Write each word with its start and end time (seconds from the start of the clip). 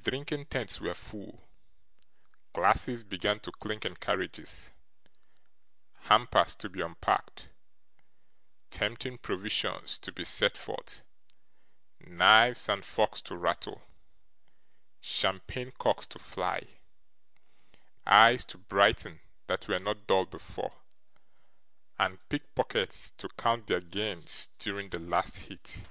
Drinking 0.00 0.46
tents 0.46 0.80
were 0.80 0.94
full, 0.94 1.48
glasses 2.52 3.02
began 3.02 3.40
to 3.40 3.50
clink 3.50 3.84
in 3.84 3.96
carriages, 3.96 4.70
hampers 6.02 6.54
to 6.54 6.68
be 6.68 6.82
unpacked, 6.82 7.48
tempting 8.70 9.18
provisions 9.18 9.98
to 9.98 10.12
be 10.12 10.24
set 10.24 10.56
forth, 10.56 11.00
knives 11.98 12.68
and 12.68 12.84
forks 12.86 13.20
to 13.22 13.36
rattle, 13.36 13.82
champagne 15.00 15.72
corks 15.72 16.06
to 16.06 16.20
fly, 16.20 16.68
eyes 18.06 18.44
to 18.44 18.58
brighten 18.58 19.18
that 19.48 19.66
were 19.66 19.80
not 19.80 20.06
dull 20.06 20.26
before, 20.26 20.74
and 21.98 22.20
pickpockets 22.28 23.10
to 23.18 23.28
count 23.30 23.66
their 23.66 23.80
gains 23.80 24.48
during 24.60 24.90
the 24.90 25.00
last 25.00 25.36
heat. 25.46 25.88